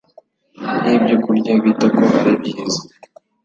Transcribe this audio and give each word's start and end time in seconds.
yibyokurya 0.87 1.51
bita 1.63 1.87
ko 1.95 2.03
ari 2.19 2.33
byiza 2.41 2.81